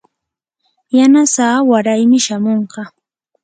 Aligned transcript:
yanasaa 0.97 1.55
waraymi 1.69 2.19
shamunqa. 2.25 2.81